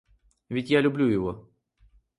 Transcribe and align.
Ведь 0.49 0.71
я 0.71 0.81
люблю 0.81 1.05
его. 1.07 1.47